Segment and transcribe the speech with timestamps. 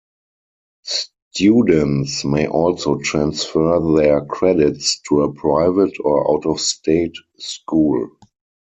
[0.81, 8.09] Students may also transfer their credits to a private or out-of-state school.